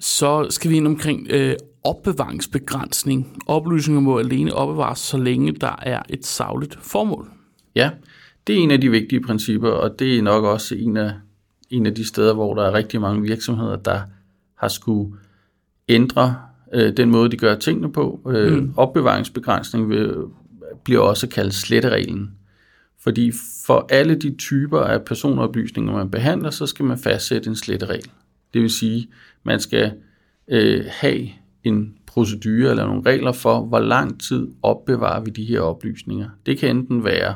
Så 0.00 0.46
skal 0.50 0.70
vi 0.70 0.76
ind 0.76 0.86
omkring 0.86 1.26
øh, 1.30 1.56
opbevaringsbegrænsning. 1.84 3.42
Oplysninger 3.46 4.00
må 4.00 4.18
alene 4.18 4.54
opbevares, 4.54 4.98
så 4.98 5.16
længe 5.16 5.52
der 5.52 5.76
er 5.82 6.02
et 6.08 6.26
savligt 6.26 6.78
formål. 6.82 7.30
Ja, 7.74 7.90
det 8.46 8.54
er 8.58 8.58
en 8.58 8.70
af 8.70 8.80
de 8.80 8.90
vigtige 8.90 9.20
principper, 9.20 9.70
og 9.70 9.98
det 9.98 10.18
er 10.18 10.22
nok 10.22 10.44
også 10.44 10.74
en 10.74 10.96
af, 10.96 11.12
en 11.70 11.86
af 11.86 11.94
de 11.94 12.06
steder, 12.06 12.34
hvor 12.34 12.54
der 12.54 12.62
er 12.62 12.74
rigtig 12.74 13.00
mange 13.00 13.22
virksomheder, 13.22 13.76
der 13.76 14.00
har 14.54 14.68
skulle 14.68 15.16
ændre 15.88 16.36
øh, 16.74 16.96
den 16.96 17.10
måde, 17.10 17.30
de 17.30 17.36
gør 17.36 17.54
tingene 17.54 17.92
på. 17.92 18.20
Øh, 18.28 18.52
mm. 18.52 18.72
Opbevaringsbegrænsning 18.76 19.88
vil, 19.88 20.14
bliver 20.84 21.00
også 21.00 21.28
kaldt 21.28 21.54
slettereglen. 21.54 22.30
Fordi 23.00 23.32
for 23.66 23.86
alle 23.90 24.14
de 24.14 24.34
typer 24.36 24.80
af 24.80 25.04
personoplysninger, 25.04 25.92
man 25.92 26.10
behandler, 26.10 26.50
så 26.50 26.66
skal 26.66 26.84
man 26.84 26.98
fastsætte 26.98 27.50
en 27.50 27.56
sletteregel. 27.56 28.10
Det 28.54 28.62
vil 28.62 28.70
sige, 28.70 29.08
man 29.42 29.60
skal 29.60 29.92
øh, 30.48 30.84
have 30.88 31.28
en 31.64 31.94
procedure 32.06 32.70
eller 32.70 32.86
nogle 32.86 33.02
regler 33.06 33.32
for, 33.32 33.60
hvor 33.60 33.78
lang 33.78 34.20
tid 34.20 34.48
opbevarer 34.62 35.20
vi 35.20 35.30
de 35.30 35.44
her 35.44 35.60
oplysninger. 35.60 36.28
Det 36.46 36.58
kan 36.58 36.76
enten 36.76 37.04
være, 37.04 37.34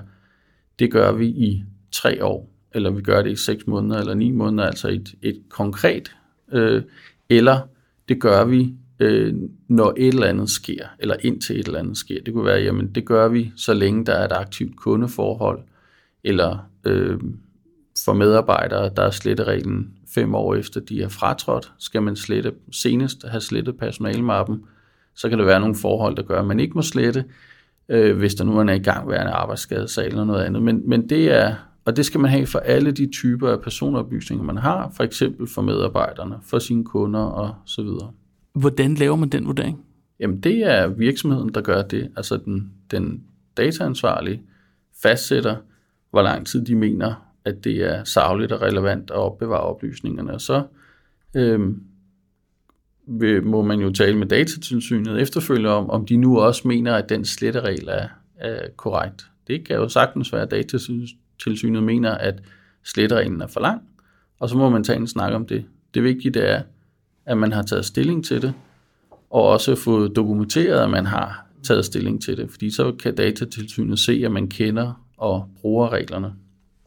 det 0.78 0.90
gør 0.90 1.12
vi 1.12 1.26
i 1.26 1.64
tre 1.92 2.24
år, 2.24 2.50
eller 2.74 2.90
vi 2.90 3.02
gør 3.02 3.22
det 3.22 3.32
i 3.32 3.36
seks 3.36 3.66
måneder 3.66 4.00
eller 4.00 4.14
ni 4.14 4.30
måneder, 4.30 4.66
altså 4.66 4.88
et, 4.88 5.14
et 5.22 5.42
konkret, 5.48 6.16
øh, 6.52 6.82
eller 7.28 7.60
det 8.08 8.20
gør 8.20 8.44
vi 8.44 8.74
øh, 9.02 9.34
når 9.68 9.94
et 9.96 10.08
eller 10.08 10.26
andet 10.26 10.50
sker, 10.50 10.86
eller 10.98 11.16
indtil 11.20 11.60
et 11.60 11.66
eller 11.66 11.78
andet 11.78 11.96
sker. 11.96 12.20
Det 12.26 12.34
kunne 12.34 12.44
være, 12.44 12.60
jamen 12.60 12.94
det 12.94 13.04
gør 13.04 13.28
vi, 13.28 13.52
så 13.56 13.74
længe 13.74 14.06
der 14.06 14.12
er 14.12 14.24
et 14.24 14.32
aktivt 14.32 14.76
kundeforhold, 14.76 15.60
eller 16.24 16.58
øh, 16.84 17.20
for 18.04 18.12
medarbejdere, 18.12 18.90
der 18.96 19.02
er 19.02 19.10
slettereglen 19.10 19.92
fem 20.14 20.34
år 20.34 20.54
efter 20.54 20.80
de 20.80 21.02
er 21.02 21.08
fratrådt, 21.08 21.72
skal 21.78 22.02
man 22.02 22.16
slette, 22.16 22.52
senest 22.72 23.24
have 23.28 23.40
slettet 23.40 23.78
personalmappen. 23.78 24.64
Så 25.14 25.28
kan 25.28 25.38
der 25.38 25.44
være 25.44 25.60
nogle 25.60 25.74
forhold, 25.74 26.16
der 26.16 26.22
gør, 26.22 26.40
at 26.40 26.46
man 26.46 26.60
ikke 26.60 26.74
må 26.74 26.82
slette, 26.82 27.24
øh, 27.88 28.16
hvis 28.16 28.34
der 28.34 28.44
nu 28.44 28.58
er 28.58 28.62
en 28.62 28.68
i 28.68 28.78
gang 28.78 29.12
arbejdsskadesag 29.14 30.06
eller 30.06 30.24
noget 30.24 30.44
andet. 30.44 30.62
Men, 30.62 30.88
men 30.88 31.08
det 31.08 31.32
er, 31.32 31.54
og 31.84 31.96
det 31.96 32.06
skal 32.06 32.20
man 32.20 32.30
have 32.30 32.46
for 32.46 32.58
alle 32.58 32.92
de 32.92 33.10
typer 33.12 33.48
af 33.48 33.60
personoplysninger, 33.60 34.44
man 34.44 34.56
har, 34.56 34.92
for 34.96 35.04
eksempel 35.04 35.48
for 35.54 35.62
medarbejderne, 35.62 36.34
for 36.42 36.58
sine 36.58 36.84
kunder 36.84 37.20
og 37.20 37.54
så 37.66 37.82
videre. 37.82 38.12
Hvordan 38.52 38.94
laver 38.94 39.16
man 39.16 39.28
den 39.28 39.46
vurdering? 39.46 39.84
Jamen 40.20 40.40
det 40.40 40.58
er 40.58 40.86
virksomheden, 40.86 41.54
der 41.54 41.60
gør 41.60 41.82
det. 41.82 42.10
Altså 42.16 42.36
den, 42.36 42.72
den 42.90 43.24
dataansvarlige 43.56 44.42
fastsætter, 45.02 45.56
hvor 46.10 46.22
lang 46.22 46.46
tid 46.46 46.64
de 46.64 46.74
mener, 46.74 47.32
at 47.44 47.64
det 47.64 47.76
er 47.76 48.04
savligt 48.04 48.52
og 48.52 48.62
relevant 48.62 49.10
at 49.10 49.16
opbevare 49.16 49.60
oplysningerne. 49.60 50.34
Og 50.34 50.40
så 50.40 50.62
øhm, 51.34 51.82
vil, 53.06 53.44
må 53.44 53.62
man 53.62 53.80
jo 53.80 53.92
tale 53.92 54.18
med 54.18 54.26
datatilsynet 54.26 55.20
efterfølgende 55.20 55.70
om, 55.70 55.90
om 55.90 56.06
de 56.06 56.16
nu 56.16 56.40
også 56.40 56.68
mener, 56.68 56.94
at 56.94 57.08
den 57.08 57.24
sletteregel 57.24 57.88
er, 57.88 58.08
er 58.36 58.68
korrekt. 58.76 59.26
Det 59.46 59.66
kan 59.66 59.76
jo 59.76 59.88
sagtens 59.88 60.32
være, 60.32 60.42
at 60.42 60.50
datatilsynet 60.50 61.82
mener, 61.82 62.10
at 62.10 62.42
slettereglen 62.84 63.40
er 63.40 63.46
for 63.46 63.60
lang, 63.60 63.82
og 64.38 64.48
så 64.48 64.56
må 64.56 64.70
man 64.70 64.84
tage 64.84 64.98
en 64.98 65.06
snak 65.06 65.32
om 65.32 65.46
det. 65.46 65.64
Det 65.94 66.04
vigtige 66.04 66.32
det 66.32 66.50
er, 66.50 66.62
at 67.26 67.38
man 67.38 67.52
har 67.52 67.62
taget 67.62 67.84
stilling 67.84 68.24
til 68.24 68.42
det, 68.42 68.54
og 69.30 69.42
også 69.48 69.76
fået 69.76 70.16
dokumenteret, 70.16 70.80
at 70.80 70.90
man 70.90 71.06
har 71.06 71.46
taget 71.62 71.84
stilling 71.84 72.22
til 72.22 72.36
det, 72.36 72.50
fordi 72.50 72.70
så 72.70 72.92
kan 73.02 73.14
datatilsynet 73.14 73.98
se, 73.98 74.22
at 74.24 74.32
man 74.32 74.48
kender 74.48 74.92
og 75.16 75.48
bruger 75.60 75.92
reglerne. 75.92 76.32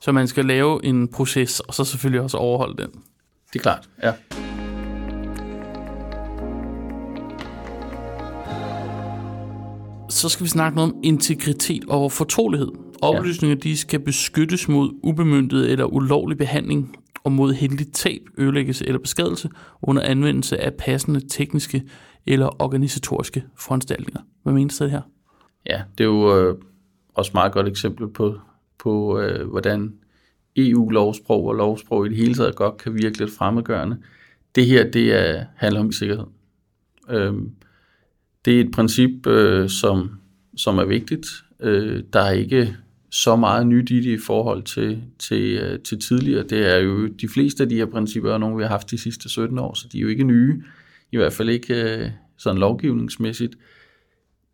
Så 0.01 0.11
man 0.11 0.27
skal 0.27 0.45
lave 0.45 0.85
en 0.85 1.07
proces, 1.07 1.59
og 1.59 1.73
så 1.73 1.83
selvfølgelig 1.83 2.21
også 2.21 2.37
overholde 2.37 2.83
den. 2.83 2.89
Det 3.53 3.59
er 3.59 3.63
klart, 3.63 3.89
ja. 4.03 4.13
Så 10.09 10.29
skal 10.29 10.43
vi 10.43 10.49
snakke 10.49 10.75
noget 10.75 10.93
om 10.93 10.99
integritet 11.03 11.85
og 11.87 12.11
fortrolighed. 12.11 12.67
Oplysninger 13.01 13.57
de 13.57 13.77
skal 13.77 13.99
beskyttes 13.99 14.67
mod 14.67 14.89
ubemyndet 15.03 15.71
eller 15.71 15.85
ulovlig 15.85 16.37
behandling 16.37 16.95
og 17.25 17.31
mod 17.31 17.53
heldigt 17.53 17.93
tab, 17.93 18.21
ødelæggelse 18.37 18.87
eller 18.87 18.99
beskadelse 18.99 19.49
under 19.81 20.01
anvendelse 20.01 20.57
af 20.57 20.73
passende 20.73 21.21
tekniske 21.29 21.83
eller 22.25 22.61
organisatoriske 22.61 23.43
foranstaltninger. 23.57 24.21
Hvad 24.43 24.53
menes 24.53 24.77
det 24.77 24.91
her? 24.91 25.01
Ja, 25.65 25.81
det 25.97 26.03
er 26.03 26.07
jo 26.07 26.39
øh, 26.39 26.55
også 27.13 27.31
meget 27.33 27.51
godt 27.51 27.67
eksempel 27.67 28.07
på, 28.07 28.39
på 28.79 29.19
øh, 29.19 29.49
hvordan 29.49 29.93
EU-lovsprog 30.55 31.45
og 31.45 31.55
lovsprog 31.55 32.05
i 32.05 32.09
det 32.09 32.17
hele 32.17 32.33
taget 32.33 32.55
godt 32.55 32.77
kan 32.77 32.93
virke 32.93 33.17
lidt 33.17 33.31
fremmedgørende. 33.37 33.97
Det 34.55 34.65
her, 34.65 34.91
det 34.91 35.13
er, 35.13 35.45
handler 35.55 35.79
om 35.79 35.91
sikkerhed. 35.91 36.25
Øh, 37.09 37.33
det 38.45 38.55
er 38.55 38.63
et 38.63 38.71
princip, 38.71 39.27
øh, 39.27 39.69
som, 39.69 40.19
som 40.57 40.77
er 40.77 40.85
vigtigt. 40.85 41.27
Øh, 41.59 42.03
der 42.13 42.19
er 42.19 42.31
ikke 42.31 42.75
så 43.15 43.35
meget 43.35 43.67
nyt 43.67 43.91
i 43.91 43.95
det 43.95 44.11
i 44.11 44.17
forhold 44.17 44.63
til, 44.63 45.03
til, 45.19 45.57
øh, 45.57 45.79
til 45.79 45.99
tidligere. 45.99 46.43
Det 46.43 46.73
er 46.73 46.77
jo 46.77 47.07
de 47.07 47.27
fleste 47.27 47.63
af 47.63 47.69
de 47.69 47.75
her 47.75 47.85
principper, 47.85 48.33
er 48.33 48.37
nogle, 48.37 48.57
vi 48.57 48.63
har 48.63 48.69
haft 48.69 48.91
de 48.91 48.97
sidste 48.97 49.29
17 49.29 49.59
år, 49.59 49.73
så 49.73 49.87
de 49.91 49.97
er 49.97 50.01
jo 50.01 50.07
ikke 50.07 50.23
nye, 50.23 50.63
i 51.11 51.17
hvert 51.17 51.33
fald 51.33 51.49
ikke 51.49 51.83
øh, 51.83 52.09
sådan 52.37 52.59
lovgivningsmæssigt. 52.59 53.55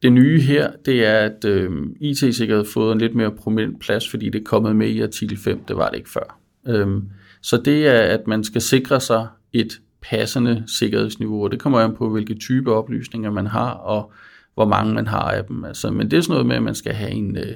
Det 0.02 0.14
nye 0.14 0.42
her, 0.42 0.72
det 0.86 1.06
er, 1.06 1.18
at 1.18 1.46
øh, 1.46 1.72
IT-sikkerhed 2.02 2.64
har 2.64 2.72
fået 2.74 2.92
en 2.92 2.98
lidt 2.98 3.16
mere 3.16 3.32
prominent 3.32 3.80
plads, 3.80 4.10
fordi 4.10 4.30
det 4.30 4.40
er 4.40 4.46
kommet 4.46 4.76
med 4.76 4.88
i 4.88 5.02
artikel 5.02 5.38
5, 5.38 5.64
det 5.68 5.76
var 5.76 5.90
det 5.90 5.98
ikke 5.98 6.10
før. 6.10 6.40
Øhm, 6.68 7.10
så 7.42 7.58
det 7.58 7.88
er, 7.88 8.02
at 8.02 8.28
man 8.28 8.44
skal 8.44 8.62
sikre 8.62 9.00
sig 9.00 9.28
et 9.54 9.82
passende 10.02 10.64
sikkerhedsniveau, 10.68 11.44
og 11.44 11.52
det 11.52 11.60
kommer 11.60 11.80
an 11.80 11.96
på, 11.96 12.10
hvilke 12.10 12.36
type 12.36 12.74
oplysninger 12.74 13.32
man 13.32 13.48
har, 13.48 13.72
og 13.72 14.12
hvor 14.54 14.66
mange 14.66 14.94
man 14.94 15.08
har 15.08 15.32
af 15.32 15.46
dem. 15.46 15.66
Altså, 15.66 15.92
men 15.92 16.12
det 16.12 16.18
er 16.18 16.22
sådan 16.22 16.34
noget 16.34 16.48
med, 16.48 16.56
at 16.56 16.64
man 16.64 16.76
skal 16.76 16.94
have 16.94 17.12
en 17.12 17.38
øh, 17.38 17.56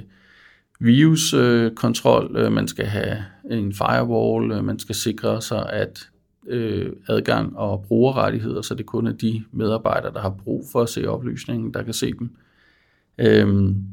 viruskontrol, 0.80 2.36
øh, 2.36 2.52
man 2.52 2.68
skal 2.68 2.86
have 2.86 3.24
en 3.50 3.74
firewall, 3.74 4.52
øh, 4.52 4.64
man 4.64 4.78
skal 4.78 4.94
sikre 4.94 5.42
sig, 5.42 5.72
at 5.72 6.08
øh, 6.46 6.92
adgang 7.08 7.56
og 7.56 7.84
brugerrettigheder, 7.88 8.62
så 8.62 8.74
det 8.74 8.86
kun 8.86 9.06
er 9.06 9.12
de 9.12 9.44
medarbejdere, 9.52 10.12
der 10.12 10.20
har 10.20 10.30
brug 10.44 10.64
for 10.72 10.82
at 10.82 10.88
se 10.88 11.08
oplysningen, 11.08 11.74
der 11.74 11.82
kan 11.82 11.94
se 11.94 12.12
dem. 12.12 12.30
Øhm, 13.18 13.84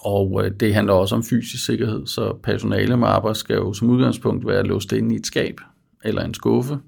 og 0.00 0.44
øh, 0.44 0.50
det 0.50 0.74
handler 0.74 0.92
også 0.92 1.14
om 1.14 1.22
fysisk 1.22 1.64
sikkerhed, 1.64 2.06
så 2.06 2.38
personale 2.42 2.96
med 2.96 3.08
arbejde 3.08 3.38
skal 3.38 3.56
jo 3.56 3.72
som 3.72 3.90
udgangspunkt 3.90 4.46
være 4.46 4.62
låst 4.62 4.92
inde 4.92 5.14
i 5.14 5.18
et 5.18 5.26
skab, 5.26 5.60
eller 6.04 6.24
en 6.24 6.34
skuffe, 6.34 6.78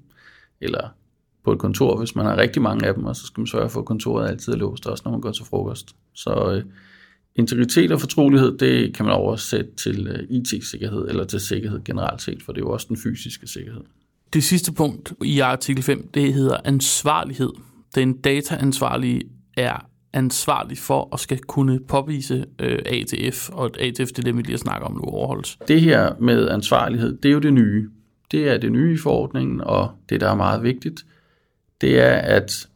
eller 0.61 0.89
på 1.43 1.51
et 1.51 1.59
kontor, 1.59 1.97
hvis 1.97 2.15
man 2.15 2.25
har 2.25 2.37
rigtig 2.37 2.61
mange 2.61 2.87
af 2.87 2.93
dem, 2.93 3.05
og 3.05 3.15
så 3.15 3.25
skal 3.25 3.41
man 3.41 3.47
sørge 3.47 3.69
for, 3.69 3.79
at 3.79 3.85
kontoret 3.85 4.29
altid 4.29 4.53
er 4.53 4.57
låst, 4.57 4.87
også 4.87 5.01
når 5.05 5.11
man 5.11 5.21
går 5.21 5.31
til 5.31 5.45
frokost. 5.45 5.95
Så 6.13 6.53
øh, 6.53 6.63
integritet 7.35 7.91
og 7.91 7.99
fortrolighed, 7.99 8.57
det 8.57 8.93
kan 8.93 9.05
man 9.05 9.15
oversætte 9.15 9.71
til 9.77 10.07
øh, 10.07 10.19
IT-sikkerhed, 10.29 11.07
eller 11.07 11.23
til 11.23 11.39
sikkerhed 11.39 11.83
generelt 11.83 12.21
set, 12.21 12.43
for 12.43 12.53
det 12.53 12.61
er 12.61 12.65
jo 12.65 12.71
også 12.71 12.85
den 12.89 12.97
fysiske 12.97 13.47
sikkerhed. 13.47 13.81
Det 14.33 14.43
sidste 14.43 14.73
punkt 14.73 15.13
i 15.23 15.39
artikel 15.39 15.83
5, 15.83 16.09
det 16.13 16.33
hedder 16.33 16.57
ansvarlighed. 16.65 17.49
Den 17.95 18.17
dataansvarlige 18.17 19.21
er 19.57 19.89
ansvarlig 20.13 20.77
for 20.77 21.09
at 21.13 21.19
skal 21.19 21.39
kunne 21.39 21.79
påvise 21.79 22.45
øh, 22.59 22.79
ATF, 22.85 23.49
og 23.49 23.71
ATF 23.79 24.09
det 24.09 24.19
er 24.19 24.23
det, 24.23 24.37
vi 24.37 24.41
lige 24.41 24.57
snakker 24.57 24.87
om 24.87 24.93
nu, 24.93 25.01
overholdes. 25.01 25.57
Det 25.67 25.81
her 25.81 26.15
med 26.19 26.49
ansvarlighed, 26.49 27.17
det 27.17 27.29
er 27.29 27.33
jo 27.33 27.39
det 27.39 27.53
nye. 27.53 27.89
Det 28.31 28.49
er 28.49 28.57
det 28.57 28.71
nye 28.71 28.93
i 28.93 28.97
forordningen, 28.97 29.61
og 29.61 29.91
det, 30.09 30.21
der 30.21 30.29
er 30.29 30.35
meget 30.35 30.63
vigtigt, 30.63 31.05
det 31.81 31.99
er, 31.99 32.13
at, 32.13 32.67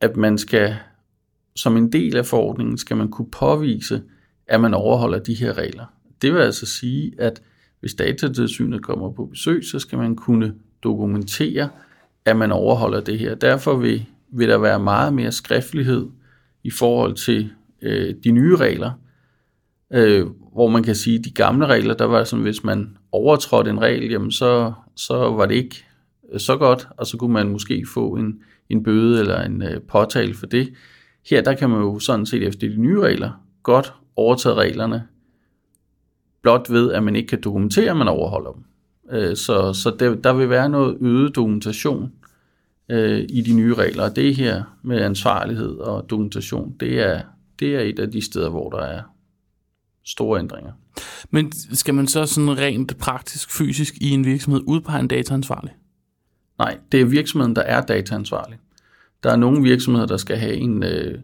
at 0.00 0.16
man 0.16 0.38
skal, 0.38 0.76
som 1.56 1.76
en 1.76 1.92
del 1.92 2.16
af 2.16 2.26
forordningen, 2.26 2.78
skal 2.78 2.96
man 2.96 3.08
kunne 3.08 3.30
påvise, 3.30 4.02
at 4.46 4.60
man 4.60 4.74
overholder 4.74 5.18
de 5.18 5.34
her 5.34 5.58
regler. 5.58 5.84
Det 6.22 6.32
vil 6.32 6.40
altså 6.40 6.66
sige, 6.66 7.12
at 7.18 7.42
hvis 7.80 7.94
datatilsynet 7.94 8.82
kommer 8.82 9.12
på 9.12 9.26
besøg, 9.26 9.64
så 9.64 9.78
skal 9.78 9.98
man 9.98 10.16
kunne 10.16 10.54
dokumentere, 10.82 11.68
at 12.24 12.36
man 12.36 12.52
overholder 12.52 13.00
det 13.00 13.18
her. 13.18 13.34
Derfor 13.34 13.76
vil, 13.76 14.06
vil 14.32 14.48
der 14.48 14.58
være 14.58 14.80
meget 14.80 15.14
mere 15.14 15.32
skriftlighed 15.32 16.06
i 16.64 16.70
forhold 16.70 17.14
til 17.14 17.50
øh, 17.82 18.14
de 18.24 18.30
nye 18.30 18.56
regler, 18.56 18.90
øh, 19.92 20.26
hvor 20.52 20.68
man 20.68 20.82
kan 20.82 20.94
sige, 20.94 21.18
at 21.18 21.24
de 21.24 21.30
gamle 21.30 21.66
regler, 21.66 21.94
der 21.94 22.04
var 22.04 22.24
sådan, 22.24 22.42
hvis 22.42 22.64
man 22.64 22.96
overtrådte 23.12 23.70
en 23.70 23.80
regel, 23.80 24.10
jamen 24.10 24.30
så, 24.30 24.72
så 24.96 25.16
var 25.16 25.46
det 25.46 25.54
ikke 25.54 25.84
øh, 26.32 26.40
så 26.40 26.56
godt, 26.56 26.88
og 26.96 27.06
så 27.06 27.16
kunne 27.16 27.32
man 27.32 27.48
måske 27.48 27.86
få 27.94 28.14
en, 28.14 28.40
en 28.70 28.82
bøde 28.82 29.20
eller 29.20 29.42
en 29.42 29.62
øh, 29.62 29.80
påtale 29.80 30.34
for 30.34 30.46
det. 30.46 30.72
Her 31.30 31.40
der 31.40 31.54
kan 31.54 31.70
man 31.70 31.80
jo 31.80 31.98
sådan 31.98 32.26
set 32.26 32.42
efter 32.42 32.68
de 32.68 32.76
nye 32.76 33.00
regler 33.00 33.30
godt 33.62 33.94
overtage 34.16 34.54
reglerne, 34.54 35.06
blot 36.42 36.70
ved, 36.70 36.92
at 36.92 37.02
man 37.02 37.16
ikke 37.16 37.28
kan 37.28 37.40
dokumentere, 37.40 37.90
at 37.90 37.96
man 37.96 38.08
overholder 38.08 38.52
dem. 38.52 38.62
Øh, 39.10 39.36
så 39.36 39.72
så 39.72 39.96
der, 39.98 40.14
der 40.14 40.32
vil 40.32 40.50
være 40.50 40.68
noget 40.68 40.96
øget 41.00 41.36
dokumentation 41.36 42.12
øh, 42.88 43.26
i 43.28 43.40
de 43.40 43.52
nye 43.52 43.74
regler, 43.74 44.04
og 44.04 44.16
det 44.16 44.36
her 44.36 44.62
med 44.82 45.00
ansvarlighed 45.00 45.76
og 45.76 46.10
dokumentation, 46.10 46.74
det 46.80 47.00
er, 47.00 47.20
det 47.58 47.74
er 47.74 47.80
et 47.80 47.98
af 47.98 48.10
de 48.10 48.24
steder, 48.24 48.48
hvor 48.48 48.70
der 48.70 48.78
er 48.78 49.02
store 50.04 50.40
ændringer. 50.40 50.72
Men 51.30 51.52
skal 51.52 51.94
man 51.94 52.06
så 52.06 52.26
sådan 52.26 52.58
rent 52.58 52.98
praktisk, 52.98 53.50
fysisk 53.50 53.94
i 54.00 54.10
en 54.10 54.24
virksomhed 54.24 54.62
udpege 54.66 55.00
en 55.00 55.08
dataansvarlig? 55.08 55.74
Nej, 56.58 56.78
det 56.92 57.00
er 57.00 57.04
virksomheden, 57.04 57.56
der 57.56 57.62
er 57.62 57.80
dataansvarlig. 57.80 58.58
Der 59.22 59.30
er 59.30 59.36
nogle 59.36 59.62
virksomheder, 59.62 60.06
der 60.06 60.16
skal 60.16 60.36
have 60.36 60.54
en 60.54 60.82
øh, 60.82 61.18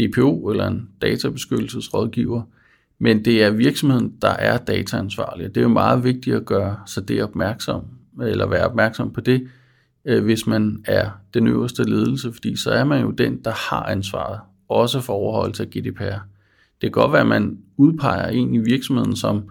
DPO 0.00 0.50
eller 0.50 0.66
en 0.66 0.88
databeskyttelsesrådgiver, 1.02 2.42
men 2.98 3.24
det 3.24 3.42
er 3.42 3.50
virksomheden, 3.50 4.12
der 4.22 4.30
er 4.30 4.58
dataansvarlig. 4.58 5.48
Det 5.48 5.56
er 5.56 5.62
jo 5.62 5.68
meget 5.68 6.04
vigtigt 6.04 6.36
at 6.36 6.44
gøre 6.44 6.76
sig 6.86 7.08
det 7.08 7.22
opmærksom, 7.22 7.84
eller 8.22 8.46
være 8.46 8.66
opmærksom 8.66 9.12
på 9.12 9.20
det, 9.20 9.48
øh, 10.04 10.24
hvis 10.24 10.46
man 10.46 10.84
er 10.84 11.10
den 11.34 11.46
øverste 11.46 11.84
ledelse, 11.84 12.32
fordi 12.32 12.56
så 12.56 12.70
er 12.70 12.84
man 12.84 13.02
jo 13.02 13.10
den, 13.10 13.44
der 13.44 13.70
har 13.70 13.82
ansvaret, 13.82 14.40
også 14.68 15.00
for 15.00 15.12
overholdelse 15.12 15.62
af 15.62 15.70
GDPR. 15.70 16.18
Det 16.80 16.82
kan 16.82 16.90
godt 16.90 17.12
være, 17.12 17.20
at 17.20 17.26
man 17.26 17.58
udpeger 17.76 18.28
en 18.28 18.54
i 18.54 18.58
virksomheden, 18.58 19.16
som 19.16 19.50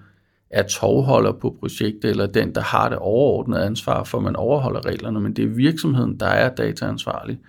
er 0.50 0.64
tovholder 0.64 1.32
på 1.32 1.58
projektet, 1.60 2.10
eller 2.10 2.28
den, 2.28 2.56
der 2.56 2.62
har 2.62 2.90
det 2.90 2.98
overordnede 2.98 3.66
ansvar 3.66 4.04
for, 4.04 4.18
at 4.18 4.24
man 4.24 4.36
overholder 4.36 4.86
reglerne, 4.86 5.22
men 5.22 5.34
det 5.34 5.46
er 5.46 5.50
virksomheden, 5.50 6.20
der 6.20 6.26
er 6.26 6.56
dataansvarlig, 6.56 7.40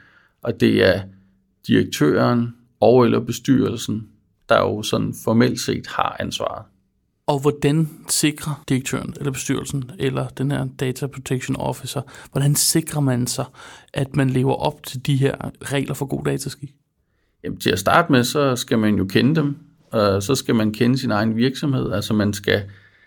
og 0.47 0.61
det 0.61 0.85
er 0.85 1.03
direktøren 1.67 2.55
og 2.81 3.05
eller 3.05 3.21
bestyrelsen, 3.21 4.09
der 4.49 4.59
jo 4.59 4.83
sådan 4.83 5.15
formelt 5.25 5.61
set 5.61 5.87
har 5.87 6.17
ansvaret. 6.21 6.65
Og 7.27 7.41
hvordan 7.41 7.89
sikrer 8.09 8.65
direktøren 8.69 9.15
eller 9.19 9.33
bestyrelsen 9.33 9.91
eller 9.99 10.29
den 10.29 10.51
her 10.51 10.69
Data 10.81 11.07
Protection 11.07 11.57
Officer, 11.57 12.03
hvordan 12.33 12.55
sikrer 12.55 13.01
man 13.01 13.27
sig, 13.27 13.45
at 13.95 14.17
man 14.17 14.31
lever 14.31 14.55
op 14.55 14.83
til 14.83 15.07
de 15.07 15.17
her 15.17 15.35
regler 15.61 15.95
for 15.95 16.07
god 16.07 16.25
dataskik? 16.25 16.75
Jamen, 17.45 17.61
til 17.61 17.71
at 17.71 17.79
starte 17.79 18.13
med, 18.13 18.25
så 18.25 18.57
skal 18.57 18.79
man 18.79 18.95
jo 18.95 19.05
kende 19.05 19.35
dem, 19.35 19.57
og 19.91 20.23
så 20.23 20.35
skal 20.35 20.55
man 20.55 20.73
kende 20.73 20.99
sin 20.99 21.11
egen 21.11 21.37
virksomhed, 21.37 21.93
altså 21.93 22.15
man 22.15 22.33
skal 22.33 22.63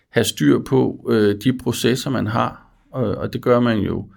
have 0.10 0.24
styr 0.24 0.60
på 0.60 1.08
øh, 1.10 1.42
de 1.44 1.58
processer, 1.58 2.10
man 2.10 2.28
har, 2.28 2.66
og, 2.92 3.04
og 3.04 3.34
det 3.34 3.42
gør 3.42 3.60
man 3.60 3.78
jo 3.80 4.08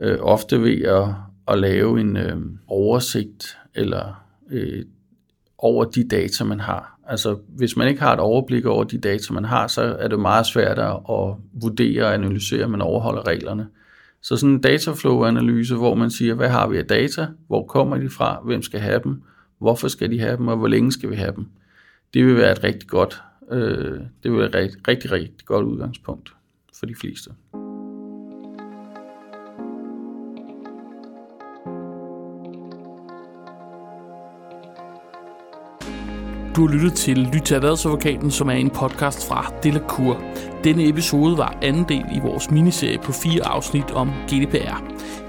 øh, 0.00 0.18
ofte 0.20 0.62
ved 0.62 0.82
at, 0.82 1.14
at 1.52 1.58
lave 1.58 2.00
en 2.00 2.16
øh, 2.16 2.36
oversigt 2.66 3.58
eller 3.74 4.24
øh, 4.50 4.84
over 5.58 5.84
de 5.84 6.08
data, 6.08 6.44
man 6.44 6.60
har. 6.60 6.98
Altså, 7.06 7.38
hvis 7.48 7.76
man 7.76 7.88
ikke 7.88 8.00
har 8.00 8.12
et 8.12 8.20
overblik 8.20 8.66
over 8.66 8.84
de 8.84 8.98
data, 8.98 9.32
man 9.32 9.44
har, 9.44 9.66
så 9.66 9.82
er 9.82 10.08
det 10.08 10.20
meget 10.20 10.46
svært 10.46 10.78
at 10.78 11.34
vurdere 11.52 12.04
og 12.04 12.14
analysere, 12.14 12.64
om 12.64 12.70
man 12.70 12.82
overholder 12.82 13.26
reglerne. 13.26 13.66
Så 14.22 14.36
sådan 14.36 14.54
en 14.54 14.60
dataflow-analyse, 14.60 15.74
hvor 15.74 15.94
man 15.94 16.10
siger, 16.10 16.34
hvad 16.34 16.48
har 16.48 16.68
vi 16.68 16.78
af 16.78 16.84
data, 16.84 17.26
hvor 17.46 17.66
kommer 17.66 17.96
de 17.96 18.10
fra, 18.10 18.40
hvem 18.44 18.62
skal 18.62 18.80
have 18.80 19.00
dem, 19.04 19.22
hvorfor 19.58 19.88
skal 19.88 20.10
de 20.10 20.20
have 20.20 20.36
dem, 20.36 20.48
og 20.48 20.56
hvor 20.56 20.68
længe 20.68 20.92
skal 20.92 21.10
vi 21.10 21.14
have 21.14 21.32
dem. 21.36 21.46
Det 22.14 22.26
vil 22.26 22.36
være 22.36 22.52
et 22.52 22.64
rigtig 22.64 22.88
godt, 22.88 23.22
øh, 23.50 24.00
det 24.22 24.32
vil 24.32 24.38
være 24.38 24.48
et 24.48 24.54
rigtig, 24.54 24.88
rigtig, 24.88 25.12
rigtig 25.12 25.46
godt 25.46 25.66
udgangspunkt 25.66 26.34
for 26.78 26.86
de 26.86 26.94
fleste. 26.94 27.30
Du 36.62 36.66
har 36.66 36.74
lyttet 36.74 36.94
til 36.94 37.18
Lyt 37.18 37.42
til 37.42 37.54
Erhvervsadvokaten, 37.54 38.30
som 38.30 38.48
er 38.48 38.52
en 38.52 38.70
podcast 38.70 39.28
fra 39.28 39.52
Delacour. 39.62 40.20
Denne 40.64 40.88
episode 40.88 41.38
var 41.38 41.58
anden 41.62 41.84
del 41.88 42.04
i 42.12 42.20
vores 42.20 42.50
miniserie 42.50 42.98
på 42.98 43.12
fire 43.12 43.46
afsnit 43.46 43.90
om 43.90 44.10
GDPR. 44.26 44.82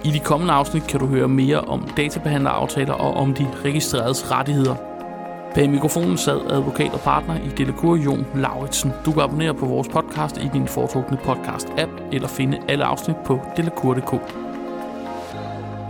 I 0.05 0.09
de 0.09 0.19
kommende 0.19 0.53
afsnit 0.53 0.83
kan 0.83 0.99
du 0.99 1.05
høre 1.05 1.27
mere 1.27 1.61
om 1.61 1.87
databehandleraftaler 1.97 2.93
og 2.93 3.13
om 3.13 3.33
de 3.33 3.47
registreredes 3.65 4.31
rettigheder. 4.31 4.75
Bag 5.55 5.69
mikrofonen 5.69 6.17
sad 6.17 6.51
advokat 6.51 6.93
og 6.93 6.99
partner 6.99 7.35
i 7.35 7.49
Delacour, 7.57 7.95
Jon 7.95 8.25
Lauritsen. 8.35 8.91
Du 9.05 9.11
kan 9.11 9.21
abonnere 9.21 9.53
på 9.53 9.65
vores 9.65 9.87
podcast 9.87 10.37
i 10.37 10.49
din 10.53 10.67
foretrukne 10.67 11.17
podcast-app, 11.17 11.91
eller 12.11 12.27
finde 12.27 12.59
alle 12.67 12.85
afsnit 12.85 13.17
på 13.25 13.39
delacour.dk. 13.57 14.13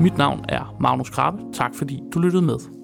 Mit 0.01 0.17
navn 0.17 0.45
er 0.49 0.75
Magnus 0.79 1.09
Krabbe. 1.09 1.39
Tak 1.53 1.71
fordi 1.75 2.01
du 2.13 2.19
lyttede 2.19 2.43
med. 2.43 2.82